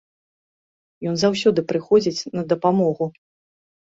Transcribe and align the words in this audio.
Ён 1.09 1.15
заўсёды 1.23 1.59
прыходзіць 1.71 2.27
на 2.39 2.43
дапамогу. 2.53 3.05